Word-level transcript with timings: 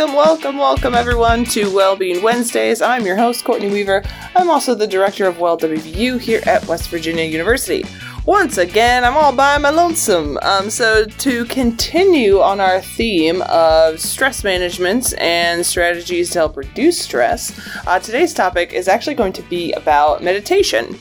Welcome, 0.00 0.16
welcome, 0.16 0.56
welcome 0.56 0.94
everyone 0.94 1.44
to 1.44 1.70
Wellbeing 1.74 2.22
Wednesdays. 2.22 2.80
I'm 2.80 3.04
your 3.04 3.16
host, 3.16 3.44
Courtney 3.44 3.68
Weaver. 3.68 4.02
I'm 4.34 4.48
also 4.48 4.74
the 4.74 4.86
director 4.86 5.26
of 5.26 5.40
Well 5.40 5.58
WVU 5.58 6.18
here 6.18 6.40
at 6.46 6.66
West 6.66 6.88
Virginia 6.88 7.24
University. 7.24 7.84
Once 8.24 8.56
again, 8.56 9.04
I'm 9.04 9.14
all 9.14 9.30
by 9.30 9.58
my 9.58 9.68
lonesome. 9.68 10.38
Um, 10.40 10.70
so, 10.70 11.04
to 11.04 11.44
continue 11.44 12.40
on 12.40 12.60
our 12.60 12.80
theme 12.80 13.42
of 13.42 14.00
stress 14.00 14.42
management 14.42 15.12
and 15.18 15.66
strategies 15.66 16.30
to 16.30 16.38
help 16.38 16.56
reduce 16.56 16.98
stress, 16.98 17.52
uh, 17.86 17.98
today's 17.98 18.32
topic 18.32 18.72
is 18.72 18.88
actually 18.88 19.16
going 19.16 19.34
to 19.34 19.42
be 19.42 19.70
about 19.72 20.22
meditation 20.22 20.98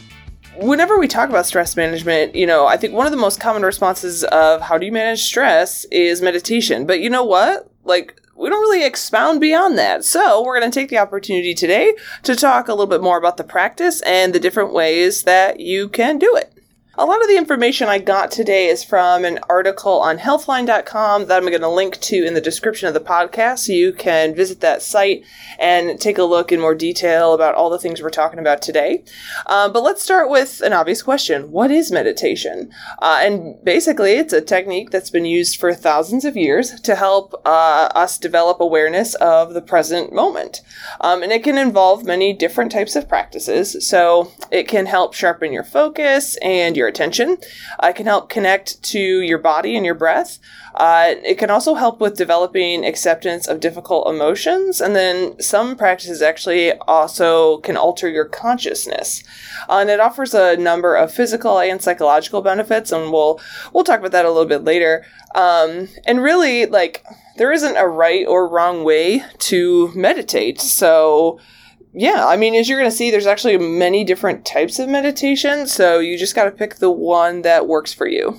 whenever 0.57 0.99
we 0.99 1.07
talk 1.07 1.29
about 1.29 1.45
stress 1.45 1.77
management, 1.77 2.35
you 2.35 2.45
know, 2.45 2.67
I 2.67 2.75
think 2.75 2.93
one 2.93 3.05
of 3.05 3.13
the 3.13 3.17
most 3.17 3.39
common 3.39 3.61
responses 3.61 4.25
of 4.25 4.59
how 4.59 4.77
do 4.77 4.85
you 4.85 4.91
manage 4.91 5.21
stress 5.21 5.85
is 5.85 6.21
meditation. 6.21 6.85
But 6.85 6.99
you 6.99 7.09
know 7.09 7.23
what? 7.23 7.71
Like, 7.85 8.19
we 8.39 8.49
don't 8.49 8.61
really 8.61 8.85
expound 8.85 9.41
beyond 9.41 9.77
that. 9.77 10.05
So, 10.05 10.43
we're 10.43 10.59
going 10.59 10.71
to 10.71 10.79
take 10.79 10.89
the 10.89 10.97
opportunity 10.97 11.53
today 11.53 11.95
to 12.23 12.35
talk 12.35 12.67
a 12.67 12.71
little 12.71 12.87
bit 12.87 13.01
more 13.03 13.17
about 13.17 13.37
the 13.37 13.43
practice 13.43 14.01
and 14.03 14.33
the 14.33 14.39
different 14.39 14.73
ways 14.73 15.23
that 15.23 15.59
you 15.59 15.89
can 15.89 16.17
do 16.17 16.35
it. 16.35 16.58
A 16.99 17.05
lot 17.05 17.21
of 17.21 17.29
the 17.29 17.37
information 17.37 17.87
I 17.87 17.99
got 17.99 18.29
today 18.29 18.67
is 18.67 18.83
from 18.83 19.23
an 19.23 19.39
article 19.47 20.01
on 20.01 20.17
healthline.com 20.17 21.27
that 21.27 21.37
I'm 21.37 21.47
going 21.47 21.61
to 21.61 21.69
link 21.69 21.97
to 22.01 22.25
in 22.25 22.33
the 22.33 22.41
description 22.41 22.89
of 22.89 22.93
the 22.93 22.99
podcast. 22.99 23.59
So 23.59 23.71
you 23.71 23.93
can 23.93 24.35
visit 24.35 24.59
that 24.59 24.81
site 24.81 25.23
and 25.57 25.97
take 25.97 26.17
a 26.17 26.25
look 26.25 26.51
in 26.51 26.59
more 26.59 26.75
detail 26.75 27.33
about 27.33 27.55
all 27.55 27.69
the 27.69 27.79
things 27.79 28.01
we're 28.01 28.09
talking 28.09 28.37
about 28.37 28.61
today. 28.61 29.05
Uh, 29.45 29.69
but 29.69 29.81
let's 29.81 30.03
start 30.03 30.29
with 30.29 30.59
an 30.59 30.73
obvious 30.73 31.01
question 31.01 31.51
What 31.51 31.71
is 31.71 31.89
meditation? 31.89 32.69
Uh, 33.01 33.19
and 33.21 33.63
basically, 33.63 34.11
it's 34.11 34.33
a 34.33 34.41
technique 34.41 34.89
that's 34.89 35.09
been 35.09 35.23
used 35.23 35.57
for 35.57 35.73
thousands 35.73 36.25
of 36.25 36.35
years 36.35 36.81
to 36.81 36.95
help 36.95 37.33
uh, 37.45 37.87
us 37.95 38.17
develop 38.17 38.59
awareness 38.59 39.15
of 39.15 39.53
the 39.53 39.61
present 39.61 40.11
moment. 40.11 40.59
Um, 40.99 41.23
and 41.23 41.31
it 41.31 41.45
can 41.45 41.57
involve 41.57 42.03
many 42.03 42.33
different 42.33 42.73
types 42.73 42.97
of 42.97 43.07
practices. 43.07 43.87
So 43.87 44.33
it 44.51 44.67
can 44.67 44.85
help 44.85 45.13
sharpen 45.13 45.53
your 45.53 45.63
focus 45.63 46.35
and 46.41 46.75
your 46.75 46.88
attention. 46.89 47.37
Uh, 47.81 47.87
it 47.87 47.95
can 47.95 48.05
help 48.05 48.29
connect 48.29 48.83
to 48.83 48.99
your 48.99 49.37
body 49.37 49.77
and 49.77 49.85
your 49.85 49.95
breath. 49.95 50.39
Uh, 50.75 51.15
it 51.23 51.37
can 51.37 51.49
also 51.49 51.75
help 51.75 52.01
with 52.01 52.17
developing 52.17 52.85
acceptance 52.85 53.47
of 53.47 53.59
difficult 53.59 54.07
emotions. 54.07 54.81
And 54.81 54.95
then 54.95 55.39
some 55.39 55.77
practices 55.77 56.21
actually 56.21 56.73
also 56.79 57.59
can 57.59 57.77
alter 57.77 58.09
your 58.09 58.25
consciousness. 58.25 59.23
Uh, 59.69 59.79
and 59.79 59.89
it 59.89 59.99
offers 59.99 60.33
a 60.33 60.57
number 60.57 60.95
of 60.95 61.13
physical 61.13 61.59
and 61.59 61.81
psychological 61.81 62.41
benefits. 62.41 62.91
And 62.91 63.11
we'll, 63.11 63.39
we'll 63.73 63.83
talk 63.83 63.99
about 63.99 64.11
that 64.11 64.25
a 64.25 64.31
little 64.31 64.45
bit 64.45 64.63
later. 64.63 65.05
Um, 65.35 65.87
and 66.05 66.21
really, 66.21 66.65
like, 66.65 67.05
there 67.37 67.51
isn't 67.51 67.77
a 67.77 67.87
right 67.87 68.25
or 68.27 68.49
wrong 68.49 68.83
way 68.83 69.23
to 69.37 69.91
meditate. 69.95 70.59
So, 70.59 71.39
yeah, 71.93 72.27
I 72.27 72.37
mean, 72.37 72.55
as 72.55 72.69
you're 72.69 72.79
going 72.79 72.89
to 72.89 72.95
see, 72.95 73.09
there's 73.09 73.25
actually 73.25 73.57
many 73.57 74.03
different 74.03 74.45
types 74.45 74.79
of 74.79 74.89
meditation, 74.89 75.67
so 75.67 75.99
you 75.99 76.17
just 76.17 76.35
got 76.35 76.45
to 76.45 76.51
pick 76.51 76.75
the 76.75 76.91
one 76.91 77.41
that 77.41 77.67
works 77.67 77.93
for 77.93 78.07
you. 78.07 78.37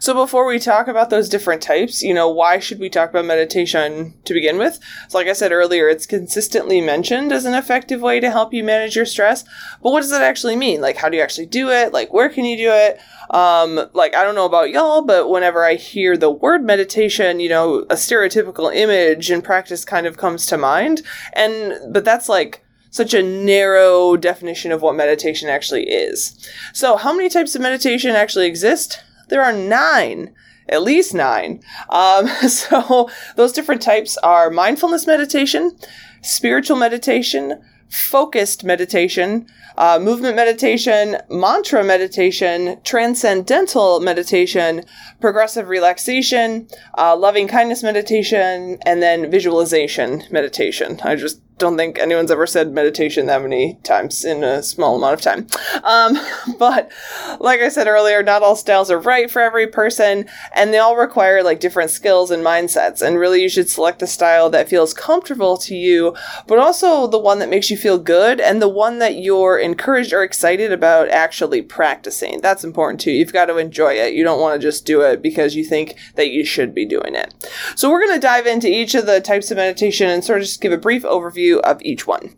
So 0.00 0.14
before 0.14 0.46
we 0.46 0.58
talk 0.58 0.88
about 0.88 1.10
those 1.10 1.28
different 1.28 1.62
types, 1.62 2.02
you 2.02 2.14
know, 2.14 2.28
why 2.28 2.58
should 2.58 2.78
we 2.78 2.88
talk 2.88 3.10
about 3.10 3.24
meditation 3.24 4.14
to 4.24 4.34
begin 4.34 4.58
with? 4.58 4.78
So 5.08 5.18
like 5.18 5.26
I 5.26 5.32
said 5.32 5.52
earlier, 5.52 5.88
it's 5.88 6.06
consistently 6.06 6.80
mentioned 6.80 7.32
as 7.32 7.44
an 7.44 7.54
effective 7.54 8.00
way 8.00 8.20
to 8.20 8.30
help 8.30 8.52
you 8.52 8.64
manage 8.64 8.96
your 8.96 9.06
stress. 9.06 9.44
But 9.82 9.92
what 9.92 10.00
does 10.00 10.10
that 10.10 10.22
actually 10.22 10.56
mean? 10.56 10.80
Like, 10.80 10.96
how 10.96 11.08
do 11.08 11.16
you 11.16 11.22
actually 11.22 11.46
do 11.46 11.70
it? 11.70 11.92
Like, 11.92 12.12
where 12.12 12.28
can 12.28 12.44
you 12.44 12.56
do 12.56 12.70
it? 12.70 13.00
Um, 13.30 13.88
like, 13.92 14.14
I 14.14 14.24
don't 14.24 14.34
know 14.34 14.46
about 14.46 14.70
y'all, 14.70 15.02
but 15.02 15.28
whenever 15.28 15.64
I 15.64 15.74
hear 15.74 16.16
the 16.16 16.30
word 16.30 16.64
meditation, 16.64 17.40
you 17.40 17.48
know, 17.48 17.80
a 17.90 17.94
stereotypical 17.94 18.74
image 18.74 19.30
and 19.30 19.44
practice 19.44 19.84
kind 19.84 20.06
of 20.06 20.16
comes 20.16 20.46
to 20.46 20.58
mind. 20.58 21.02
And, 21.32 21.92
but 21.92 22.04
that's 22.04 22.28
like, 22.28 22.64
such 22.90 23.14
a 23.14 23.22
narrow 23.22 24.16
definition 24.16 24.72
of 24.72 24.82
what 24.82 24.96
meditation 24.96 25.48
actually 25.48 25.88
is. 25.88 26.36
So, 26.72 26.96
how 26.96 27.12
many 27.12 27.28
types 27.28 27.54
of 27.54 27.62
meditation 27.62 28.16
actually 28.16 28.46
exist? 28.46 29.02
There 29.30 29.42
are 29.42 29.52
nine 29.52 30.34
at 30.70 30.82
least 30.82 31.14
nine. 31.14 31.60
Um, 31.90 32.28
so 32.48 33.10
those 33.36 33.52
different 33.52 33.82
types 33.82 34.16
are 34.18 34.50
mindfulness 34.50 35.06
meditation, 35.06 35.76
spiritual 36.22 36.76
meditation, 36.76 37.60
focused 37.90 38.62
meditation, 38.62 39.46
uh, 39.76 39.98
movement 39.98 40.36
meditation, 40.36 41.16
mantra 41.28 41.82
meditation, 41.82 42.78
transcendental 42.84 44.00
meditation, 44.00 44.84
progressive 45.20 45.68
relaxation, 45.68 46.68
uh, 46.96 47.16
loving 47.16 47.48
kindness 47.48 47.82
meditation, 47.82 48.78
and 48.86 49.02
then 49.02 49.30
visualization 49.30 50.22
meditation. 50.30 51.00
I 51.02 51.16
just 51.16 51.40
don't 51.60 51.76
think 51.76 51.98
anyone's 51.98 52.30
ever 52.30 52.46
said 52.46 52.72
meditation 52.72 53.26
that 53.26 53.42
many 53.42 53.78
times 53.84 54.24
in 54.24 54.42
a 54.42 54.62
small 54.62 54.96
amount 54.96 55.14
of 55.14 55.20
time. 55.20 55.46
Um, 55.84 56.18
but 56.58 56.90
like 57.38 57.60
I 57.60 57.68
said 57.68 57.86
earlier, 57.86 58.22
not 58.22 58.42
all 58.42 58.56
styles 58.56 58.90
are 58.90 58.98
right 58.98 59.30
for 59.30 59.40
every 59.40 59.66
person, 59.66 60.28
and 60.54 60.72
they 60.72 60.78
all 60.78 60.96
require 60.96 61.42
like 61.42 61.60
different 61.60 61.90
skills 61.90 62.30
and 62.30 62.44
mindsets. 62.44 63.02
And 63.02 63.18
really, 63.18 63.42
you 63.42 63.48
should 63.48 63.70
select 63.70 64.00
the 64.00 64.06
style 64.06 64.50
that 64.50 64.68
feels 64.68 64.94
comfortable 64.94 65.56
to 65.58 65.76
you, 65.76 66.16
but 66.46 66.58
also 66.58 67.06
the 67.06 67.18
one 67.18 67.38
that 67.38 67.50
makes 67.50 67.70
you 67.70 67.76
feel 67.76 67.98
good 67.98 68.40
and 68.40 68.60
the 68.60 68.68
one 68.68 68.98
that 68.98 69.16
you're 69.16 69.58
encouraged 69.58 70.12
or 70.12 70.24
excited 70.24 70.72
about 70.72 71.10
actually 71.10 71.62
practicing. 71.62 72.40
That's 72.40 72.64
important 72.64 73.00
too. 73.00 73.12
You've 73.12 73.32
got 73.32 73.46
to 73.46 73.58
enjoy 73.58 73.94
it. 73.94 74.14
You 74.14 74.24
don't 74.24 74.40
want 74.40 74.60
to 74.60 74.66
just 74.66 74.86
do 74.86 75.02
it 75.02 75.20
because 75.20 75.54
you 75.54 75.64
think 75.64 75.96
that 76.14 76.30
you 76.30 76.44
should 76.44 76.74
be 76.74 76.86
doing 76.86 77.14
it. 77.14 77.34
So, 77.76 77.90
we're 77.90 78.06
going 78.06 78.16
to 78.16 78.26
dive 78.26 78.46
into 78.46 78.68
each 78.68 78.94
of 78.94 79.04
the 79.04 79.20
types 79.20 79.50
of 79.50 79.58
meditation 79.58 80.08
and 80.08 80.24
sort 80.24 80.38
of 80.38 80.46
just 80.46 80.62
give 80.62 80.72
a 80.72 80.78
brief 80.78 81.02
overview 81.02 81.49
of 81.58 81.82
each 81.82 82.06
one. 82.06 82.36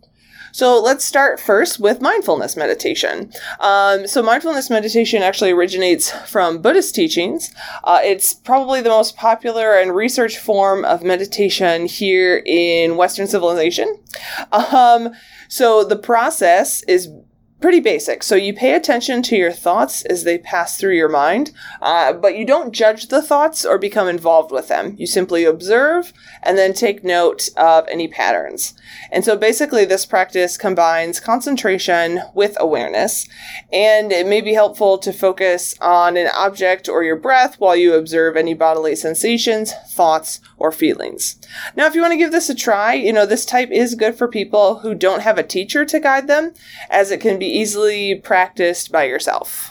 So 0.53 0.79
let's 0.81 1.03
start 1.03 1.41
first 1.41 1.81
with 1.81 2.03
mindfulness 2.03 2.59
meditation. 2.59 3.33
Um, 3.59 4.07
so 4.07 4.23
mindfulness 4.23 4.69
meditation 4.69 5.23
actually 5.23 5.51
originates 5.51 6.11
from 6.11 6.61
Buddhist 6.61 6.95
teachings. 6.95 7.55
Uh, 7.85 8.01
it's 8.05 8.35
probably 8.35 8.83
the 8.83 8.91
most 8.91 9.17
popular 9.17 9.73
and 9.79 9.95
research 9.95 10.37
form 10.37 10.85
of 10.85 11.03
meditation 11.03 11.87
here 11.87 12.43
in 12.45 12.97
Western 12.99 13.27
civilization. 13.27 13.99
Um, 14.53 15.15
so 15.49 15.85
the 15.85 15.97
process 15.97 16.83
is 16.83 17.09
pretty 17.63 17.81
basic. 17.81 18.23
So 18.23 18.35
you 18.35 18.53
pay 18.53 18.75
attention 18.75 19.23
to 19.23 19.37
your 19.37 19.53
thoughts 19.53 20.03
as 20.03 20.25
they 20.25 20.37
pass 20.37 20.77
through 20.77 20.97
your 20.97 21.09
mind, 21.09 21.53
uh, 21.81 22.13
but 22.13 22.37
you 22.37 22.45
don't 22.45 22.73
judge 22.73 23.07
the 23.07 23.23
thoughts 23.23 23.65
or 23.65 23.79
become 23.79 24.09
involved 24.09 24.51
with 24.51 24.69
them. 24.69 24.95
You 24.99 25.07
simply 25.07 25.45
observe 25.45 26.13
and 26.43 26.59
then 26.59 26.75
take 26.75 27.05
note 27.05 27.49
of 27.57 27.87
any 27.89 28.09
patterns. 28.09 28.75
And 29.11 29.25
so 29.25 29.37
basically, 29.37 29.85
this 29.85 30.05
practice 30.05 30.57
combines 30.57 31.21
concentration 31.21 32.21
with 32.35 32.57
awareness, 32.61 33.29
and 33.73 34.11
it 34.11 34.27
may 34.27 34.41
be 34.41 34.55
helpful 34.55 34.99
to 34.99 35.13
focus 35.13 35.75
on 35.81 36.17
an 36.17 36.29
object 36.35 36.89
or 36.89 37.05
your 37.05 37.17
breath 37.17 37.61
while 37.61 37.77
you 37.77 37.95
observe 37.95 38.37
any 38.37 38.55
bodily 38.55 38.97
sensations, 38.97 39.73
thoughts, 39.89 40.41
or 40.59 40.73
feelings. 40.73 41.37
Now, 41.77 41.87
if 41.87 41.95
you 41.95 42.01
want 42.01 42.13
to 42.13 42.19
give 42.19 42.33
this 42.33 42.51
a 42.51 42.55
try, 42.55 42.95
you 42.95 43.13
know, 43.13 43.27
this 43.27 43.47
type 43.47 43.71
is 43.71 43.95
good 43.95 44.17
for 44.17 44.27
people 44.27 44.81
who 44.81 44.95
don't 44.95 45.23
have 45.23 45.39
a 45.39 45.43
teacher 45.43 45.85
to 45.85 46.01
guide 46.01 46.27
them, 46.27 46.55
as 46.91 47.11
it 47.11 47.21
can 47.21 47.39
be 47.39 47.52
easily 47.53 48.15
practiced 48.17 48.91
by 48.91 49.05
yourself. 49.05 49.71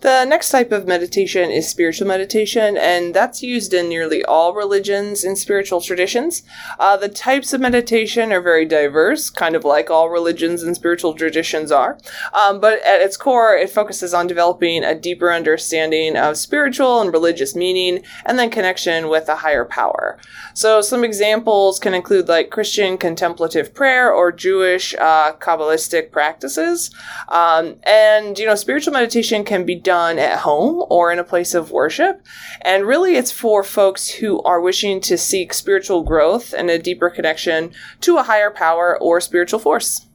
The 0.00 0.24
next 0.24 0.48
type 0.48 0.72
of 0.72 0.88
meditation 0.88 1.50
is 1.50 1.68
spiritual 1.68 2.08
meditation, 2.08 2.78
and 2.78 3.12
that's 3.12 3.42
used 3.42 3.74
in 3.74 3.90
nearly 3.90 4.24
all 4.24 4.54
religions 4.54 5.24
and 5.24 5.36
spiritual 5.36 5.82
traditions. 5.82 6.42
Uh, 6.78 6.96
the 6.96 7.10
types 7.10 7.52
of 7.52 7.60
meditation 7.60 8.32
are 8.32 8.40
very 8.40 8.64
diverse, 8.64 9.28
kind 9.28 9.54
of 9.54 9.62
like 9.62 9.90
all 9.90 10.08
religions 10.08 10.62
and 10.62 10.74
spiritual 10.74 11.12
traditions 11.12 11.70
are. 11.70 11.98
Um, 12.32 12.60
but 12.60 12.82
at 12.82 13.02
its 13.02 13.18
core, 13.18 13.54
it 13.54 13.68
focuses 13.68 14.14
on 14.14 14.26
developing 14.26 14.84
a 14.84 14.94
deeper 14.94 15.30
understanding 15.30 16.16
of 16.16 16.38
spiritual 16.38 17.02
and 17.02 17.12
religious 17.12 17.54
meaning, 17.54 18.02
and 18.24 18.38
then 18.38 18.48
connection 18.48 19.10
with 19.10 19.28
a 19.28 19.36
higher 19.36 19.66
power. 19.66 20.18
So, 20.54 20.80
some 20.80 21.04
examples 21.04 21.78
can 21.78 21.92
include 21.92 22.26
like 22.26 22.48
Christian 22.48 22.96
contemplative 22.96 23.74
prayer 23.74 24.10
or 24.10 24.32
Jewish 24.32 24.94
uh, 24.94 25.34
Kabbalistic 25.34 26.10
practices. 26.10 26.90
Um, 27.28 27.76
and, 27.82 28.38
you 28.38 28.46
know, 28.46 28.54
spiritual 28.54 28.94
meditation 28.94 29.44
can 29.44 29.66
be 29.66 29.74
done 29.74 29.89
at 29.90 30.40
home 30.40 30.84
or 30.88 31.12
in 31.12 31.18
a 31.18 31.24
place 31.24 31.54
of 31.54 31.70
worship. 31.70 32.24
And 32.62 32.86
really, 32.86 33.16
it's 33.16 33.32
for 33.32 33.62
folks 33.62 34.08
who 34.08 34.42
are 34.42 34.60
wishing 34.60 35.00
to 35.02 35.18
seek 35.18 35.52
spiritual 35.52 36.02
growth 36.02 36.52
and 36.52 36.70
a 36.70 36.78
deeper 36.78 37.10
connection 37.10 37.72
to 38.02 38.18
a 38.18 38.22
higher 38.22 38.50
power 38.50 38.98
or 39.00 39.20
spiritual 39.20 39.58
force. 39.58 40.06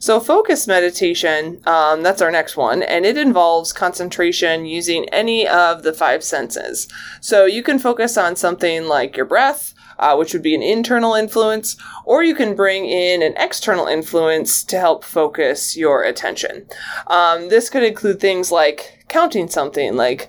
So, 0.00 0.18
focus 0.18 0.66
meditation, 0.66 1.60
um, 1.66 2.02
that's 2.02 2.22
our 2.22 2.30
next 2.30 2.56
one, 2.56 2.82
and 2.82 3.04
it 3.04 3.18
involves 3.18 3.74
concentration 3.74 4.64
using 4.64 5.06
any 5.10 5.46
of 5.46 5.82
the 5.82 5.92
five 5.92 6.24
senses. 6.24 6.88
So, 7.20 7.44
you 7.44 7.62
can 7.62 7.78
focus 7.78 8.16
on 8.16 8.34
something 8.34 8.86
like 8.86 9.14
your 9.14 9.26
breath, 9.26 9.74
uh, 10.00 10.16
which 10.16 10.32
would 10.32 10.42
be 10.42 10.54
an 10.54 10.62
internal 10.62 11.14
influence, 11.14 11.76
or 12.04 12.24
you 12.24 12.34
can 12.34 12.56
bring 12.56 12.86
in 12.86 13.22
an 13.22 13.34
external 13.36 13.86
influence 13.86 14.64
to 14.64 14.78
help 14.78 15.04
focus 15.04 15.76
your 15.76 16.02
attention. 16.02 16.66
Um, 17.06 17.48
this 17.48 17.70
could 17.70 17.84
include 17.84 18.18
things 18.18 18.50
like 18.50 19.04
counting 19.08 19.48
something 19.48 19.96
like 19.96 20.28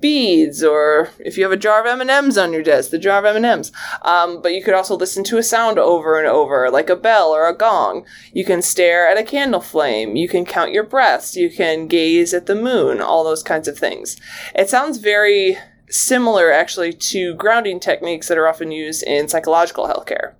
beads 0.00 0.64
or 0.64 1.10
if 1.18 1.36
you 1.36 1.42
have 1.42 1.52
a 1.52 1.56
jar 1.56 1.86
of 1.86 2.00
m&ms 2.00 2.38
on 2.38 2.50
your 2.50 2.62
desk 2.62 2.90
the 2.90 2.98
jar 2.98 3.18
of 3.18 3.36
m&ms 3.36 3.70
um, 4.02 4.40
but 4.40 4.54
you 4.54 4.62
could 4.62 4.72
also 4.72 4.96
listen 4.96 5.22
to 5.22 5.36
a 5.36 5.42
sound 5.42 5.78
over 5.78 6.18
and 6.18 6.26
over 6.26 6.70
like 6.70 6.88
a 6.88 6.96
bell 6.96 7.28
or 7.30 7.48
a 7.48 7.56
gong. 7.56 8.04
You 8.32 8.44
can 8.44 8.62
stare 8.62 9.08
at 9.08 9.18
a 9.18 9.22
candle 9.22 9.60
flame. 9.60 10.16
You 10.16 10.28
can 10.28 10.44
count 10.44 10.72
your 10.72 10.84
breaths. 10.84 11.36
You 11.36 11.50
can 11.50 11.86
gaze 11.86 12.34
at 12.34 12.46
the 12.46 12.54
moon. 12.54 13.00
All 13.00 13.24
those 13.24 13.42
kinds 13.42 13.68
of 13.68 13.78
things. 13.78 14.16
It 14.54 14.68
sounds 14.68 14.98
very 14.98 15.58
similar 15.92 16.50
actually 16.50 16.92
to 16.92 17.34
grounding 17.34 17.78
techniques 17.78 18.28
that 18.28 18.38
are 18.38 18.48
often 18.48 18.72
used 18.72 19.02
in 19.04 19.28
psychological 19.28 19.86
healthcare. 19.86 20.34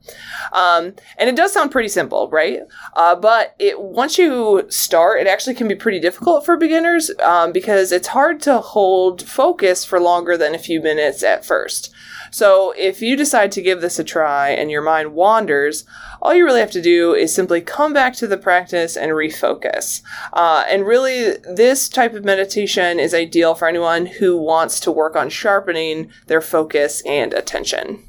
Um, 0.53 0.95
and 1.19 1.29
it 1.29 1.37
does 1.37 1.53
sound 1.53 1.71
pretty 1.71 1.89
simple, 1.89 2.29
right? 2.31 2.61
Uh, 2.95 3.15
but 3.15 3.55
it 3.59 3.81
once 3.81 4.19
you 4.19 4.67
start, 4.69 5.21
it 5.21 5.27
actually 5.27 5.55
can 5.55 5.69
be 5.69 5.75
pretty 5.75 6.01
difficult 6.01 6.45
for 6.45 6.57
beginners 6.57 7.11
um, 7.21 7.53
because 7.53 7.93
it's 7.93 8.09
hard 8.09 8.41
to 8.43 8.59
hold 8.59 9.23
focus 9.23 9.85
for 9.85 10.01
longer 10.01 10.37
than 10.37 10.55
a 10.55 10.59
few 10.59 10.81
minutes 10.81 11.23
at 11.23 11.45
first. 11.45 11.93
So 12.33 12.73
if 12.79 13.03
you 13.03 13.15
decide 13.15 13.53
to 13.53 13.63
give 13.63 13.83
this 13.83 13.99
a 13.99 14.05
try 14.05 14.49
and 14.49 14.71
your 14.71 14.81
mind 14.81 15.13
wanders, 15.13 15.85
all 16.23 16.35
you 16.35 16.45
really 16.47 16.61
have 16.61 16.71
to 16.71 16.81
do 16.81 17.15
is 17.15 17.35
simply 17.35 17.61
come 17.61 17.93
back 17.93 18.15
to 18.15 18.27
the 18.27 18.39
practice 18.39 18.97
and 18.97 19.13
refocus. 19.13 20.03
Uh, 20.33 20.65
and 20.69 20.87
really, 20.87 21.37
this 21.45 21.91
type 21.91 22.15
of 22.15 22.25
meditation 22.25 22.99
is 22.99 23.13
ideal 23.13 23.55
for 23.55 23.69
anyone 23.69 24.07
who 24.07 24.39
wants 24.39 24.81
to 24.81 24.91
work 24.91 25.15
on 25.15 25.29
sharpening 25.29 26.11
their 26.27 26.41
focus 26.41 27.03
and 27.05 27.35
attention. 27.35 28.03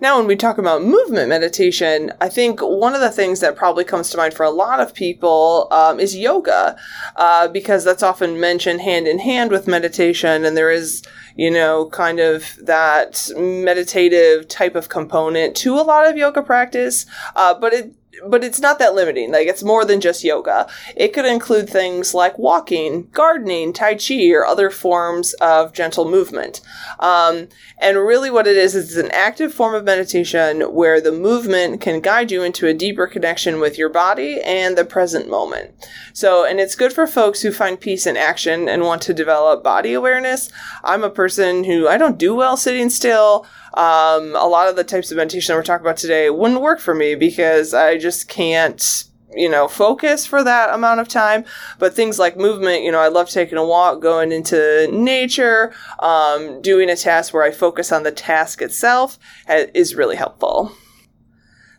Now, 0.00 0.18
when 0.18 0.26
we 0.26 0.36
talk 0.36 0.58
about 0.58 0.82
movement 0.82 1.28
meditation, 1.28 2.12
I 2.20 2.28
think 2.28 2.60
one 2.60 2.94
of 2.94 3.00
the 3.00 3.10
things 3.10 3.40
that 3.40 3.56
probably 3.56 3.84
comes 3.84 4.10
to 4.10 4.16
mind 4.16 4.34
for 4.34 4.44
a 4.44 4.50
lot 4.50 4.80
of 4.80 4.94
people 4.94 5.68
um, 5.70 5.98
is 5.98 6.16
yoga, 6.16 6.76
uh, 7.16 7.48
because 7.48 7.84
that's 7.84 8.02
often 8.02 8.38
mentioned 8.38 8.80
hand 8.82 9.08
in 9.08 9.18
hand 9.18 9.50
with 9.50 9.66
meditation, 9.66 10.44
and 10.44 10.56
there 10.56 10.70
is, 10.70 11.02
you 11.34 11.50
know, 11.50 11.88
kind 11.90 12.20
of 12.20 12.56
that 12.62 13.30
meditative 13.36 14.48
type 14.48 14.74
of 14.74 14.88
component 14.88 15.56
to 15.56 15.74
a 15.74 15.82
lot 15.82 16.06
of 16.06 16.16
yoga 16.16 16.42
practice, 16.42 17.06
uh, 17.34 17.54
but 17.54 17.72
it 17.72 17.94
but 18.26 18.44
it's 18.44 18.60
not 18.60 18.78
that 18.78 18.94
limiting. 18.94 19.32
Like 19.32 19.46
it's 19.46 19.62
more 19.62 19.84
than 19.84 20.00
just 20.00 20.24
yoga. 20.24 20.68
It 20.96 21.12
could 21.12 21.24
include 21.24 21.68
things 21.68 22.14
like 22.14 22.38
walking, 22.38 23.08
gardening, 23.12 23.72
tai 23.72 23.94
chi, 23.94 24.30
or 24.30 24.44
other 24.44 24.70
forms 24.70 25.34
of 25.34 25.72
gentle 25.72 26.08
movement. 26.08 26.60
Um, 27.00 27.48
and 27.78 27.98
really, 27.98 28.30
what 28.30 28.46
it 28.46 28.56
is 28.56 28.74
is 28.74 28.96
an 28.96 29.10
active 29.10 29.52
form 29.52 29.74
of 29.74 29.84
meditation 29.84 30.62
where 30.72 31.00
the 31.00 31.12
movement 31.12 31.80
can 31.80 32.00
guide 32.00 32.30
you 32.30 32.42
into 32.42 32.66
a 32.66 32.74
deeper 32.74 33.06
connection 33.06 33.60
with 33.60 33.76
your 33.76 33.88
body 33.88 34.40
and 34.42 34.76
the 34.76 34.84
present 34.84 35.28
moment. 35.28 35.72
So, 36.12 36.44
and 36.44 36.58
it's 36.58 36.74
good 36.74 36.92
for 36.92 37.06
folks 37.06 37.42
who 37.42 37.52
find 37.52 37.78
peace 37.80 38.06
in 38.06 38.16
action 38.16 38.68
and 38.68 38.82
want 38.82 39.02
to 39.02 39.14
develop 39.14 39.62
body 39.62 39.92
awareness. 39.92 40.50
I'm 40.84 41.04
a 41.04 41.10
person 41.10 41.64
who 41.64 41.86
I 41.88 41.98
don't 41.98 42.18
do 42.18 42.34
well 42.34 42.56
sitting 42.56 42.90
still 42.90 43.46
um, 43.76 44.34
a 44.34 44.46
lot 44.46 44.68
of 44.68 44.76
the 44.76 44.84
types 44.84 45.10
of 45.10 45.18
meditation 45.18 45.52
that 45.52 45.58
we're 45.58 45.62
talking 45.62 45.84
about 45.84 45.98
today 45.98 46.30
wouldn't 46.30 46.62
work 46.62 46.80
for 46.80 46.94
me 46.94 47.14
because 47.14 47.74
I 47.74 47.98
just 47.98 48.05
can't 48.28 49.04
you 49.34 49.48
know, 49.48 49.68
focus 49.68 50.26
for 50.26 50.42
that 50.42 50.72
amount 50.72 51.00
of 51.00 51.08
time. 51.08 51.44
But 51.78 51.94
things 51.94 52.18
like 52.18 52.36
movement, 52.36 52.82
you 52.82 52.90
know, 52.90 53.00
I 53.00 53.08
love 53.08 53.28
taking 53.28 53.58
a 53.58 53.64
walk, 53.64 54.00
going 54.00 54.32
into 54.32 54.88
nature, 54.90 55.74
um, 55.98 56.62
doing 56.62 56.88
a 56.88 56.96
task 56.96 57.34
where 57.34 57.42
I 57.42 57.50
focus 57.50 57.92
on 57.92 58.02
the 58.02 58.12
task 58.12 58.62
itself 58.62 59.18
is 59.48 59.94
really 59.94 60.16
helpful. 60.16 60.72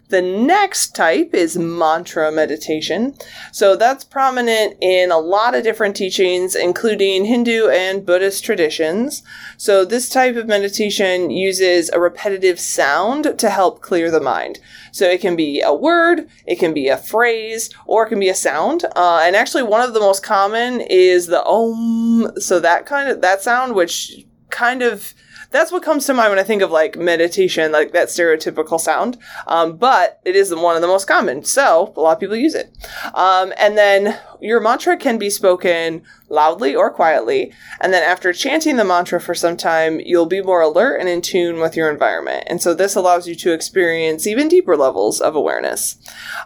The 0.10 0.22
next 0.22 0.96
type 0.96 1.34
is 1.34 1.58
mantra 1.58 2.32
meditation. 2.32 3.16
So 3.52 3.76
that's 3.76 4.06
prominent 4.06 4.78
in 4.80 5.12
a 5.12 5.18
lot 5.18 5.54
of 5.54 5.64
different 5.64 5.98
teachings, 5.98 6.56
including 6.56 7.26
Hindu 7.26 7.68
and 7.68 8.06
Buddhist 8.06 8.46
traditions. 8.46 9.22
So 9.58 9.84
this 9.84 10.10
type 10.10 10.38
of 10.38 10.48
meditation 10.48 11.30
uses 11.30 11.90
a 11.90 12.00
repetitive 12.00 12.58
sound 12.58 13.38
to 13.38 13.50
help 13.50 13.82
clear 13.82 14.10
the 14.10 14.22
mind. 14.22 14.60
So 14.94 15.10
it 15.10 15.20
can 15.20 15.36
be 15.36 15.62
a 15.62 15.74
word, 15.74 16.30
it 16.46 16.56
can 16.56 16.74
be 16.74 16.88
a 16.88 16.98
phrase, 16.98 17.70
or 17.86 18.06
it 18.06 18.10
can 18.10 18.20
be 18.20 18.30
a 18.30 18.36
sound. 18.36 18.86
Uh, 18.96 19.22
and 19.24 19.36
actually, 19.36 19.64
one 19.64 19.82
of 19.82 19.94
the 19.94 20.00
most 20.00 20.24
common 20.24 20.80
is 20.80 21.28
the 21.28 21.44
om. 21.44 22.32
So 22.38 22.62
that 22.62 22.86
kind 22.86 23.10
of 23.10 23.22
that 23.22 23.42
sound, 23.42 23.76
which 23.76 24.26
kind 24.50 24.82
of 24.82 25.14
that's 25.52 25.72
what 25.72 25.84
comes 25.84 26.06
to 26.06 26.14
mind 26.14 26.30
when 26.30 26.40
I 26.40 26.44
think 26.44 26.62
of 26.62 26.72
like 26.72 26.98
meditation, 26.98 27.72
like 27.72 27.92
that 27.94 28.10
stereotypical 28.10 28.80
sound. 28.80 29.18
Um, 29.48 29.78
but 29.78 30.20
it 30.26 30.36
is 30.36 30.54
one 30.54 30.76
of 30.76 30.82
the 30.82 30.88
most 30.88 31.08
common, 31.08 31.44
so 31.44 31.94
a 31.96 32.02
lot 32.02 32.14
of 32.14 32.20
people 32.20 32.36
use 32.36 32.56
it. 32.56 32.76
Um, 33.14 33.54
and 33.58 33.78
then 33.78 34.20
your 34.42 34.60
mantra 34.60 34.98
can 34.98 35.18
be 35.18 35.30
spoken 35.30 36.04
loudly 36.30 36.76
or 36.76 36.92
quietly. 36.92 37.54
And 37.80 37.94
then 37.94 38.04
after 38.04 38.34
chanting 38.34 38.76
the 38.76 38.84
mantra 38.84 39.20
for 39.20 39.34
some 39.34 39.58
time, 39.58 40.00
you'll 40.00 40.26
be 40.26 40.42
more 40.42 40.62
alert 40.62 41.00
and 41.00 41.10
in 41.10 41.22
tune 41.22 41.60
with 41.60 41.76
your 41.76 41.90
environment. 41.90 42.44
And 42.48 42.62
so 42.62 42.74
this 42.74 42.96
allows 42.96 43.28
you 43.28 43.36
to 43.36 43.54
experience 43.54 44.28
even 44.28 44.48
deeper 44.48 44.76
levels 44.76 45.22
of 45.22 45.36
awareness. 45.36 45.98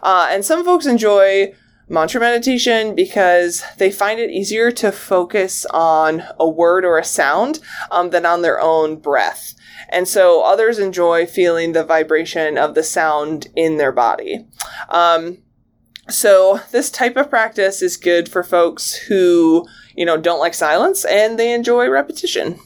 Uh, 0.02 0.28
and 0.30 0.44
some 0.44 0.64
folks 0.64 0.86
enjoy 0.86 1.54
mantra 1.92 2.20
meditation 2.20 2.94
because 2.94 3.62
they 3.76 3.90
find 3.90 4.18
it 4.18 4.30
easier 4.30 4.70
to 4.72 4.90
focus 4.90 5.66
on 5.66 6.22
a 6.40 6.48
word 6.48 6.84
or 6.84 6.98
a 6.98 7.04
sound 7.04 7.60
um, 7.90 8.10
than 8.10 8.24
on 8.24 8.42
their 8.42 8.58
own 8.60 8.96
breath. 8.96 9.54
And 9.90 10.08
so 10.08 10.42
others 10.42 10.78
enjoy 10.78 11.26
feeling 11.26 11.72
the 11.72 11.84
vibration 11.84 12.56
of 12.56 12.74
the 12.74 12.82
sound 12.82 13.48
in 13.54 13.76
their 13.76 13.92
body. 13.92 14.46
Um, 14.88 15.38
so 16.08 16.60
this 16.70 16.90
type 16.90 17.16
of 17.16 17.28
practice 17.28 17.82
is 17.82 17.96
good 17.98 18.28
for 18.28 18.42
folks 18.42 18.94
who, 18.94 19.66
you 19.94 20.06
know, 20.06 20.16
don't 20.16 20.40
like 20.40 20.54
silence 20.54 21.04
and 21.04 21.38
they 21.38 21.52
enjoy 21.52 21.88
repetition. 21.88 22.58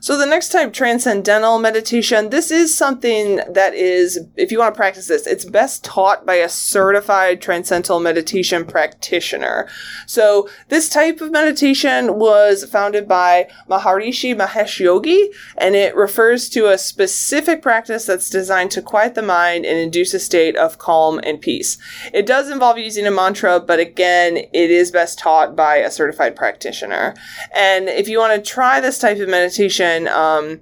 So 0.00 0.16
the 0.16 0.26
next 0.26 0.50
type, 0.50 0.72
transcendental 0.72 1.58
meditation, 1.58 2.30
this 2.30 2.50
is 2.50 2.76
something 2.76 3.40
that 3.48 3.74
is, 3.74 4.18
if 4.36 4.52
you 4.52 4.58
want 4.58 4.74
to 4.74 4.78
practice 4.78 5.08
this, 5.08 5.26
it's 5.26 5.44
best 5.44 5.84
taught 5.84 6.24
by 6.24 6.36
a 6.36 6.48
certified 6.48 7.42
transcendental 7.42 7.98
meditation 7.98 8.64
practitioner. 8.64 9.68
So 10.06 10.48
this 10.68 10.88
type 10.88 11.20
of 11.20 11.32
meditation 11.32 12.18
was 12.18 12.64
founded 12.64 13.08
by 13.08 13.48
Maharishi 13.68 14.36
Mahesh 14.36 14.78
Yogi, 14.78 15.30
and 15.56 15.74
it 15.74 15.96
refers 15.96 16.48
to 16.50 16.66
a 16.66 16.78
specific 16.78 17.60
practice 17.60 18.06
that's 18.06 18.30
designed 18.30 18.70
to 18.72 18.82
quiet 18.82 19.14
the 19.14 19.22
mind 19.22 19.64
and 19.64 19.78
induce 19.78 20.14
a 20.14 20.20
state 20.20 20.56
of 20.56 20.78
calm 20.78 21.20
and 21.24 21.40
peace. 21.40 21.76
It 22.12 22.26
does 22.26 22.50
involve 22.50 22.78
using 22.78 23.06
a 23.06 23.10
mantra, 23.10 23.58
but 23.58 23.80
again, 23.80 24.36
it 24.36 24.70
is 24.70 24.90
best 24.90 25.18
taught 25.18 25.56
by 25.56 25.76
a 25.76 25.90
certified 25.90 26.36
practitioner. 26.36 27.14
And 27.54 27.88
if 27.88 28.08
you 28.08 28.18
want 28.18 28.34
to 28.34 28.50
try 28.50 28.80
this 28.80 28.98
type 28.98 29.18
of 29.18 29.28
meditation, 29.28 29.87
meditation, 29.88 30.08
um, 30.08 30.60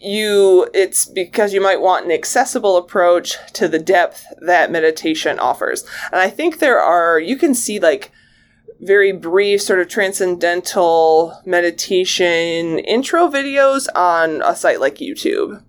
you 0.00 0.68
it's 0.74 1.06
because 1.06 1.54
you 1.54 1.60
might 1.60 1.80
want 1.80 2.04
an 2.04 2.10
accessible 2.10 2.76
approach 2.76 3.36
to 3.52 3.68
the 3.68 3.78
depth 3.78 4.24
that 4.40 4.70
meditation 4.70 5.38
offers. 5.38 5.84
And 6.10 6.20
I 6.20 6.28
think 6.28 6.58
there 6.58 6.80
are 6.80 7.20
you 7.20 7.36
can 7.36 7.54
see 7.54 7.78
like 7.78 8.10
very 8.80 9.12
brief 9.12 9.62
sort 9.62 9.78
of 9.78 9.88
transcendental 9.88 11.40
meditation 11.46 12.80
intro 12.80 13.28
videos 13.28 13.86
on 13.94 14.42
a 14.42 14.56
site 14.56 14.80
like 14.80 14.96
YouTube. 14.96 15.62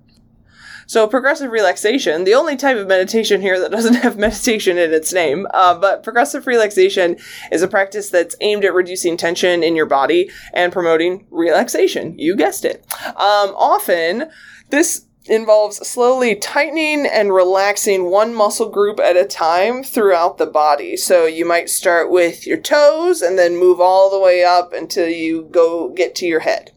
So, 0.88 1.08
progressive 1.08 1.52
relaxation, 1.52 2.24
the 2.24 2.36
only 2.36 2.56
type 2.56 2.78
of 2.78 2.88
meditation 2.88 3.42
here 3.42 3.60
that 3.60 3.72
doesn't 3.78 3.96
have 3.96 4.18
meditation 4.18 4.78
in 4.78 4.94
its 4.94 5.14
name, 5.14 5.48
uh, 5.54 5.78
but 5.78 6.04
progressive 6.04 6.48
relaxation 6.48 7.18
is 7.52 7.62
a 7.62 7.68
practice 7.68 8.10
that's 8.10 8.36
aimed 8.42 8.66
at 8.66 8.74
reducing 8.74 9.18
tension 9.18 9.64
in 9.64 9.76
your 9.76 9.86
body 9.86 10.30
and 10.54 10.74
promoting 10.74 11.26
relaxation. 11.32 12.18
You 12.18 12.36
guessed 12.36 12.66
it. 12.66 12.86
Um, 13.06 13.54
often, 13.56 14.30
this 14.70 15.06
involves 15.26 15.78
slowly 15.88 16.36
tightening 16.36 17.06
and 17.06 17.34
relaxing 17.34 18.06
one 18.06 18.34
muscle 18.34 18.70
group 18.70 19.00
at 19.00 19.16
a 19.16 19.26
time 19.26 19.84
throughout 19.84 20.38
the 20.38 20.46
body. 20.46 20.98
So 20.98 21.26
you 21.26 21.46
might 21.46 21.70
start 21.70 22.12
with 22.12 22.46
your 22.46 22.58
toes 22.58 23.22
and 23.22 23.38
then 23.38 23.56
move 23.56 23.80
all 23.80 24.10
the 24.10 24.20
way 24.20 24.44
up 24.44 24.74
until 24.74 25.08
you 25.08 25.48
go 25.52 25.90
get 25.90 26.16
to 26.16 26.26
your 26.26 26.42
head. 26.42 26.72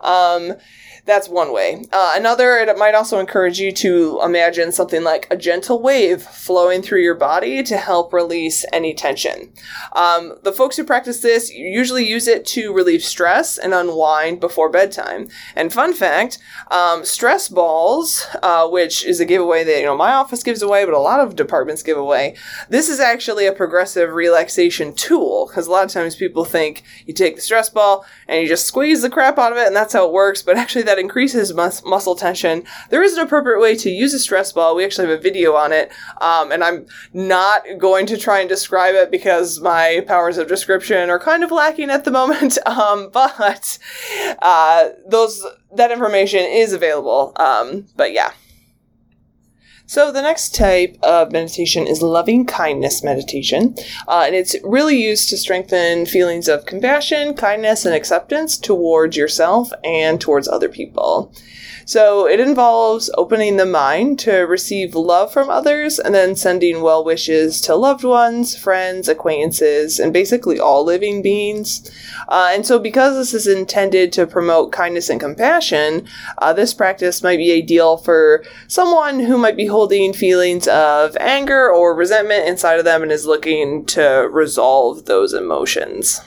Um, 0.00 0.54
that's 1.04 1.28
one 1.28 1.52
way. 1.52 1.84
Uh, 1.92 2.14
another, 2.16 2.56
it 2.56 2.78
might 2.78 2.94
also 2.94 3.18
encourage 3.18 3.58
you 3.58 3.72
to 3.72 4.20
imagine 4.22 4.72
something 4.72 5.02
like 5.02 5.26
a 5.30 5.36
gentle 5.36 5.80
wave 5.80 6.22
flowing 6.22 6.82
through 6.82 7.02
your 7.02 7.14
body 7.14 7.62
to 7.62 7.76
help 7.76 8.12
release 8.12 8.64
any 8.72 8.94
tension. 8.94 9.52
Um, 9.92 10.34
the 10.42 10.52
folks 10.52 10.76
who 10.76 10.84
practice 10.84 11.20
this 11.20 11.52
usually 11.52 12.08
use 12.08 12.28
it 12.28 12.44
to 12.46 12.72
relieve 12.72 13.02
stress 13.02 13.58
and 13.58 13.74
unwind 13.74 14.40
before 14.40 14.68
bedtime. 14.68 15.28
And 15.56 15.72
fun 15.72 15.94
fact, 15.94 16.38
um, 16.70 17.04
stress 17.04 17.48
balls 17.48 18.26
uh, 18.42 18.68
which 18.68 19.04
is 19.04 19.20
a 19.20 19.24
giveaway 19.24 19.64
that 19.64 19.78
you 19.78 19.86
know 19.86 19.96
my 19.96 20.12
office 20.12 20.42
gives 20.42 20.62
away, 20.62 20.84
but 20.84 20.94
a 20.94 20.98
lot 20.98 21.20
of 21.20 21.36
departments 21.36 21.82
give 21.82 21.96
away. 21.96 22.36
This 22.68 22.88
is 22.88 23.00
actually 23.00 23.46
a 23.46 23.52
progressive 23.52 24.12
relaxation 24.12 24.94
tool 24.94 25.46
because 25.46 25.66
a 25.66 25.70
lot 25.70 25.84
of 25.84 25.90
times 25.90 26.16
people 26.16 26.44
think 26.44 26.82
you 27.06 27.14
take 27.14 27.36
the 27.36 27.42
stress 27.42 27.68
ball 27.68 28.04
and 28.28 28.42
you 28.42 28.48
just 28.48 28.66
squeeze 28.66 29.02
the 29.02 29.10
crap 29.10 29.38
out 29.38 29.52
of 29.52 29.58
it, 29.58 29.66
and 29.66 29.76
that's 29.76 29.92
how 29.92 30.06
it 30.06 30.12
works. 30.12 30.42
But 30.42 30.56
actually, 30.62 30.82
that 30.92 30.98
increases 30.98 31.54
mus- 31.54 31.82
muscle 31.84 32.14
tension. 32.14 32.64
There 32.90 33.02
is 33.02 33.14
an 33.14 33.24
appropriate 33.24 33.60
way 33.60 33.76
to 33.76 33.88
use 33.88 34.12
a 34.12 34.18
stress 34.18 34.52
ball. 34.52 34.76
We 34.76 34.84
actually 34.84 35.08
have 35.08 35.18
a 35.18 35.22
video 35.22 35.54
on 35.54 35.72
it, 35.72 35.90
um, 36.20 36.52
and 36.52 36.62
I'm 36.62 36.84
not 37.14 37.64
going 37.78 38.04
to 38.06 38.18
try 38.18 38.40
and 38.40 38.48
describe 38.48 38.94
it 38.94 39.10
because 39.10 39.58
my 39.60 40.04
powers 40.06 40.36
of 40.36 40.48
description 40.48 41.08
are 41.08 41.18
kind 41.18 41.42
of 41.42 41.50
lacking 41.50 41.88
at 41.88 42.04
the 42.04 42.10
moment. 42.10 42.58
Um, 42.72 43.10
but 43.12 43.78
uh, 44.40 44.88
those 45.06 45.44
that 45.74 45.90
information 45.90 46.40
is 46.40 46.72
available. 46.72 47.32
Um, 47.36 47.86
but 47.96 48.12
yeah. 48.12 48.32
So 49.92 50.10
the 50.10 50.22
next 50.22 50.54
type 50.54 50.96
of 51.02 51.32
meditation 51.32 51.86
is 51.86 52.00
loving 52.00 52.46
kindness 52.46 53.02
meditation, 53.02 53.74
uh, 54.08 54.22
and 54.24 54.34
it's 54.34 54.56
really 54.64 54.96
used 54.96 55.28
to 55.28 55.36
strengthen 55.36 56.06
feelings 56.06 56.48
of 56.48 56.64
compassion, 56.64 57.34
kindness, 57.34 57.84
and 57.84 57.94
acceptance 57.94 58.56
towards 58.56 59.18
yourself 59.18 59.70
and 59.84 60.18
towards 60.18 60.48
other 60.48 60.70
people. 60.70 61.30
So 61.84 62.28
it 62.28 62.40
involves 62.40 63.10
opening 63.16 63.56
the 63.56 63.66
mind 63.66 64.18
to 64.20 64.40
receive 64.42 64.94
love 64.94 65.32
from 65.32 65.50
others 65.50 65.98
and 65.98 66.14
then 66.14 66.36
sending 66.36 66.82
well 66.82 67.04
wishes 67.04 67.60
to 67.62 67.74
loved 67.74 68.04
ones, 68.04 68.56
friends, 68.56 69.08
acquaintances, 69.08 69.98
and 69.98 70.12
basically 70.12 70.58
all 70.60 70.84
living 70.84 71.22
beings. 71.22 71.90
Uh, 72.28 72.50
and 72.52 72.64
so, 72.64 72.78
because 72.78 73.16
this 73.16 73.34
is 73.34 73.46
intended 73.46 74.12
to 74.12 74.26
promote 74.26 74.72
kindness 74.72 75.10
and 75.10 75.20
compassion, 75.20 76.06
uh, 76.38 76.52
this 76.52 76.74
practice 76.74 77.22
might 77.22 77.36
be 77.38 77.52
ideal 77.52 77.96
for 77.96 78.44
someone 78.68 79.20
who 79.20 79.36
might 79.36 79.56
be 79.56 79.66
holding 79.66 80.12
feelings 80.12 80.68
of 80.68 81.16
anger 81.18 81.70
or 81.70 81.94
resentment 81.94 82.46
inside 82.46 82.78
of 82.78 82.84
them 82.84 83.02
and 83.02 83.12
is 83.12 83.26
looking 83.26 83.84
to 83.86 84.28
resolve 84.30 85.06
those 85.06 85.32
emotions. 85.32 86.20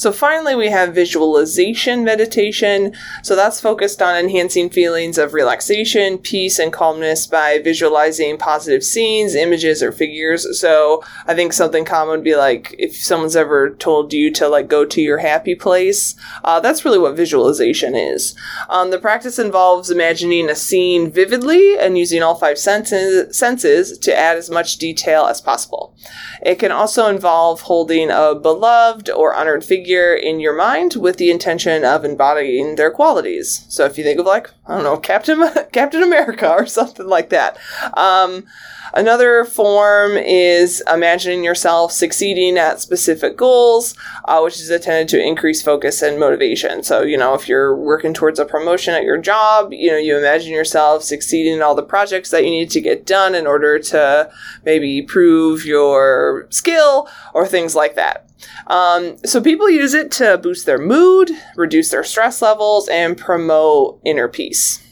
So 0.00 0.12
finally, 0.12 0.54
we 0.54 0.68
have 0.70 0.94
visualization 0.94 2.04
meditation. 2.04 2.94
So 3.22 3.36
that's 3.36 3.60
focused 3.60 4.00
on 4.00 4.16
enhancing 4.16 4.70
feelings 4.70 5.18
of 5.18 5.34
relaxation, 5.34 6.16
peace, 6.16 6.58
and 6.58 6.72
calmness 6.72 7.26
by 7.26 7.58
visualizing 7.58 8.38
positive 8.38 8.82
scenes, 8.82 9.34
images, 9.34 9.82
or 9.82 9.92
figures. 9.92 10.58
So 10.58 11.04
I 11.26 11.34
think 11.34 11.52
something 11.52 11.84
common 11.84 12.12
would 12.12 12.24
be 12.24 12.34
like 12.34 12.74
if 12.78 12.96
someone's 12.96 13.36
ever 13.36 13.74
told 13.74 14.14
you 14.14 14.30
to 14.30 14.48
like 14.48 14.68
go 14.68 14.86
to 14.86 15.02
your 15.02 15.18
happy 15.18 15.54
place. 15.54 16.14
Uh, 16.44 16.60
that's 16.60 16.82
really 16.82 16.98
what 16.98 17.14
visualization 17.14 17.94
is. 17.94 18.34
Um, 18.70 18.92
the 18.92 18.98
practice 18.98 19.38
involves 19.38 19.90
imagining 19.90 20.48
a 20.48 20.54
scene 20.54 21.10
vividly 21.10 21.78
and 21.78 21.98
using 21.98 22.22
all 22.22 22.36
five 22.36 22.58
senses, 22.58 23.36
senses 23.36 23.98
to 23.98 24.16
add 24.16 24.38
as 24.38 24.48
much 24.48 24.78
detail 24.78 25.26
as 25.26 25.42
possible. 25.42 25.94
It 26.40 26.58
can 26.58 26.72
also 26.72 27.06
involve 27.08 27.60
holding 27.60 28.10
a 28.10 28.34
beloved 28.34 29.10
or 29.10 29.34
honored 29.34 29.62
figure 29.90 30.14
in 30.14 30.38
your 30.38 30.54
mind 30.56 30.94
with 30.94 31.16
the 31.16 31.32
intention 31.32 31.84
of 31.84 32.04
embodying 32.04 32.76
their 32.76 32.92
qualities. 32.92 33.64
So 33.68 33.86
if 33.86 33.98
you 33.98 34.04
think 34.04 34.20
of 34.20 34.26
like, 34.26 34.48
I 34.64 34.76
don't 34.76 34.84
know, 34.84 34.96
Captain 34.96 35.42
Captain 35.72 36.04
America 36.04 36.48
or 36.48 36.64
something 36.66 37.08
like 37.08 37.30
that. 37.30 37.58
Um, 37.96 38.46
Another 38.92 39.44
form 39.44 40.16
is 40.16 40.82
imagining 40.92 41.44
yourself 41.44 41.92
succeeding 41.92 42.58
at 42.58 42.80
specific 42.80 43.36
goals, 43.36 43.94
uh, 44.24 44.40
which 44.40 44.60
is 44.60 44.70
intended 44.70 45.08
to 45.08 45.22
increase 45.22 45.62
focus 45.62 46.02
and 46.02 46.18
motivation. 46.18 46.82
So, 46.82 47.02
you 47.02 47.16
know, 47.16 47.34
if 47.34 47.48
you're 47.48 47.76
working 47.76 48.14
towards 48.14 48.38
a 48.38 48.44
promotion 48.44 48.94
at 48.94 49.04
your 49.04 49.18
job, 49.18 49.72
you 49.72 49.90
know, 49.90 49.96
you 49.96 50.16
imagine 50.16 50.52
yourself 50.52 51.02
succeeding 51.02 51.54
in 51.54 51.62
all 51.62 51.74
the 51.74 51.82
projects 51.82 52.30
that 52.30 52.44
you 52.44 52.50
need 52.50 52.70
to 52.70 52.80
get 52.80 53.06
done 53.06 53.34
in 53.34 53.46
order 53.46 53.78
to 53.78 54.30
maybe 54.64 55.02
prove 55.02 55.64
your 55.64 56.46
skill 56.50 57.08
or 57.34 57.46
things 57.46 57.74
like 57.74 57.94
that. 57.94 58.26
Um, 58.66 59.16
so 59.24 59.40
people 59.40 59.68
use 59.68 59.94
it 59.94 60.10
to 60.12 60.38
boost 60.38 60.66
their 60.66 60.78
mood, 60.78 61.30
reduce 61.56 61.90
their 61.90 62.04
stress 62.04 62.40
levels, 62.40 62.88
and 62.88 63.16
promote 63.16 64.00
inner 64.04 64.28
peace. 64.28 64.82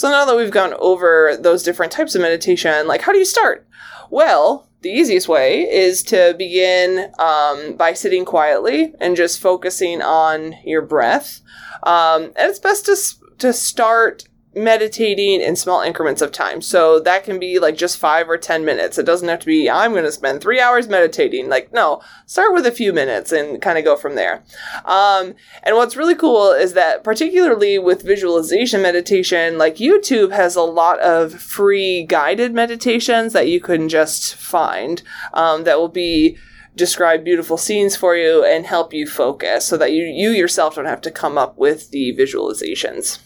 So 0.00 0.10
now 0.10 0.24
that 0.24 0.34
we've 0.34 0.50
gone 0.50 0.72
over 0.78 1.36
those 1.38 1.62
different 1.62 1.92
types 1.92 2.14
of 2.14 2.22
meditation, 2.22 2.86
like 2.86 3.02
how 3.02 3.12
do 3.12 3.18
you 3.18 3.26
start? 3.26 3.68
Well, 4.08 4.66
the 4.80 4.88
easiest 4.88 5.28
way 5.28 5.70
is 5.70 6.02
to 6.04 6.34
begin 6.38 7.12
um, 7.18 7.76
by 7.76 7.92
sitting 7.92 8.24
quietly 8.24 8.94
and 8.98 9.14
just 9.14 9.40
focusing 9.40 10.00
on 10.00 10.54
your 10.64 10.80
breath. 10.80 11.42
Um, 11.82 12.32
and 12.34 12.48
it's 12.48 12.58
best 12.58 12.86
to, 12.86 12.96
to 13.40 13.52
start 13.52 14.24
meditating 14.64 15.40
in 15.40 15.56
small 15.56 15.82
increments 15.82 16.22
of 16.22 16.32
time. 16.32 16.60
So 16.60 17.00
that 17.00 17.24
can 17.24 17.38
be 17.38 17.58
like 17.58 17.76
just 17.76 17.98
five 17.98 18.28
or 18.28 18.36
10 18.36 18.64
minutes. 18.64 18.98
It 18.98 19.06
doesn't 19.06 19.28
have 19.28 19.40
to 19.40 19.46
be, 19.46 19.68
I'm 19.68 19.92
going 19.92 20.04
to 20.04 20.12
spend 20.12 20.40
three 20.40 20.60
hours 20.60 20.88
meditating. 20.88 21.48
Like, 21.48 21.72
no, 21.72 22.02
start 22.26 22.52
with 22.52 22.66
a 22.66 22.72
few 22.72 22.92
minutes 22.92 23.32
and 23.32 23.60
kind 23.60 23.78
of 23.78 23.84
go 23.84 23.96
from 23.96 24.14
there. 24.14 24.42
Um, 24.84 25.34
and 25.62 25.76
what's 25.76 25.96
really 25.96 26.14
cool 26.14 26.52
is 26.52 26.74
that, 26.74 27.02
particularly 27.04 27.78
with 27.78 28.02
visualization 28.02 28.82
meditation, 28.82 29.58
like 29.58 29.76
YouTube 29.76 30.32
has 30.32 30.56
a 30.56 30.62
lot 30.62 30.98
of 31.00 31.34
free 31.34 32.04
guided 32.04 32.54
meditations 32.54 33.32
that 33.32 33.48
you 33.48 33.60
can 33.60 33.88
just 33.88 34.34
find 34.34 35.02
um, 35.32 35.64
that 35.64 35.78
will 35.78 35.88
be 35.88 36.36
describe 36.76 37.24
beautiful 37.24 37.56
scenes 37.56 37.96
for 37.96 38.16
you 38.16 38.44
and 38.44 38.66
help 38.66 38.92
you 38.92 39.06
focus 39.06 39.66
so 39.66 39.76
that 39.76 39.92
you, 39.92 40.04
you 40.04 40.30
yourself 40.30 40.76
don't 40.76 40.86
have 40.86 41.00
to 41.00 41.10
come 41.10 41.36
up 41.36 41.58
with 41.58 41.90
the 41.90 42.14
visualizations. 42.16 43.18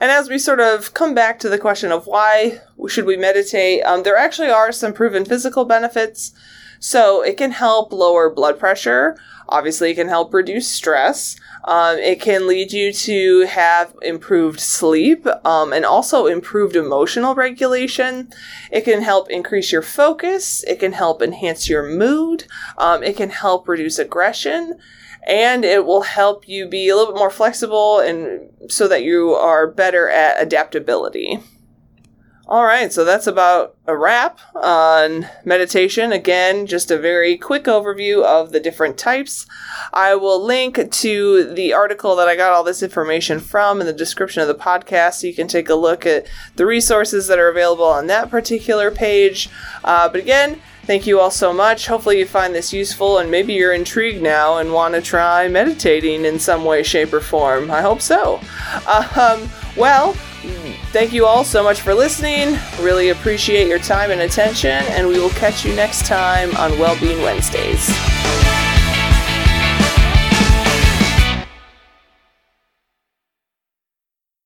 And 0.00 0.10
as 0.10 0.28
we 0.28 0.38
sort 0.38 0.60
of 0.60 0.94
come 0.94 1.14
back 1.14 1.38
to 1.40 1.48
the 1.48 1.58
question 1.58 1.92
of 1.92 2.06
why 2.06 2.60
should 2.88 3.04
we 3.04 3.16
meditate, 3.16 3.82
um, 3.82 4.02
there 4.02 4.16
actually 4.16 4.50
are 4.50 4.72
some 4.72 4.92
proven 4.92 5.24
physical 5.24 5.64
benefits. 5.64 6.32
So 6.80 7.22
it 7.22 7.36
can 7.36 7.52
help 7.52 7.92
lower 7.92 8.30
blood 8.30 8.58
pressure. 8.58 9.16
Obviously, 9.48 9.90
it 9.90 9.96
can 9.96 10.08
help 10.08 10.32
reduce 10.32 10.68
stress. 10.68 11.36
Um, 11.64 11.98
it 11.98 12.20
can 12.20 12.46
lead 12.46 12.72
you 12.72 12.92
to 12.92 13.40
have 13.46 13.94
improved 14.00 14.60
sleep 14.60 15.26
um, 15.44 15.72
and 15.72 15.84
also 15.84 16.26
improved 16.26 16.74
emotional 16.74 17.34
regulation. 17.34 18.30
It 18.72 18.82
can 18.82 19.02
help 19.02 19.28
increase 19.28 19.70
your 19.70 19.82
focus. 19.82 20.64
It 20.64 20.80
can 20.80 20.92
help 20.92 21.20
enhance 21.20 21.68
your 21.68 21.82
mood. 21.82 22.46
Um, 22.78 23.02
it 23.02 23.16
can 23.16 23.30
help 23.30 23.68
reduce 23.68 23.98
aggression 23.98 24.78
and 25.26 25.66
it 25.66 25.84
will 25.84 26.02
help 26.02 26.48
you 26.48 26.66
be 26.66 26.88
a 26.88 26.96
little 26.96 27.12
bit 27.12 27.18
more 27.18 27.30
flexible 27.30 28.00
and 28.00 28.50
so 28.68 28.88
that 28.88 29.02
you 29.02 29.34
are 29.34 29.66
better 29.66 30.08
at 30.08 30.40
adaptability. 30.40 31.40
All 32.50 32.64
right, 32.64 32.92
so 32.92 33.04
that's 33.04 33.28
about 33.28 33.76
a 33.86 33.96
wrap 33.96 34.40
on 34.56 35.28
meditation. 35.44 36.10
Again, 36.10 36.66
just 36.66 36.90
a 36.90 36.98
very 36.98 37.36
quick 37.36 37.66
overview 37.66 38.24
of 38.24 38.50
the 38.50 38.58
different 38.58 38.98
types. 38.98 39.46
I 39.92 40.16
will 40.16 40.44
link 40.44 40.90
to 40.90 41.54
the 41.54 41.72
article 41.72 42.16
that 42.16 42.26
I 42.26 42.34
got 42.34 42.50
all 42.50 42.64
this 42.64 42.82
information 42.82 43.38
from 43.38 43.80
in 43.80 43.86
the 43.86 43.92
description 43.92 44.42
of 44.42 44.48
the 44.48 44.56
podcast 44.56 45.20
so 45.20 45.28
you 45.28 45.34
can 45.34 45.46
take 45.46 45.68
a 45.68 45.76
look 45.76 46.04
at 46.04 46.26
the 46.56 46.66
resources 46.66 47.28
that 47.28 47.38
are 47.38 47.48
available 47.48 47.84
on 47.84 48.08
that 48.08 48.30
particular 48.30 48.90
page. 48.90 49.48
Uh, 49.84 50.08
but 50.08 50.20
again, 50.20 50.60
Thank 50.84 51.06
you 51.06 51.20
all 51.20 51.30
so 51.30 51.52
much. 51.52 51.86
Hopefully, 51.86 52.18
you 52.18 52.26
find 52.26 52.52
this 52.52 52.72
useful 52.72 53.18
and 53.18 53.30
maybe 53.30 53.52
you're 53.52 53.74
intrigued 53.74 54.22
now 54.22 54.56
and 54.56 54.72
want 54.72 54.94
to 54.94 55.00
try 55.00 55.46
meditating 55.46 56.24
in 56.24 56.40
some 56.40 56.64
way, 56.64 56.82
shape, 56.82 57.12
or 57.12 57.20
form. 57.20 57.70
I 57.70 57.80
hope 57.80 58.00
so. 58.00 58.40
Um, 59.16 59.48
well, 59.76 60.16
thank 60.92 61.12
you 61.12 61.26
all 61.26 61.44
so 61.44 61.62
much 61.62 61.80
for 61.80 61.94
listening. 61.94 62.58
Really 62.80 63.10
appreciate 63.10 63.68
your 63.68 63.78
time 63.78 64.10
and 64.10 64.20
attention, 64.20 64.70
and 64.70 65.06
we 65.06 65.18
will 65.18 65.30
catch 65.30 65.64
you 65.64 65.74
next 65.74 66.06
time 66.06 66.54
on 66.56 66.78
Wellbeing 66.78 67.22
Wednesdays. 67.22 67.88